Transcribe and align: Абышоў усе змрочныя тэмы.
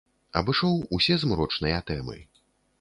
Абышоў 0.39 0.79
усе 0.97 1.19
змрочныя 1.25 1.77
тэмы. 1.93 2.19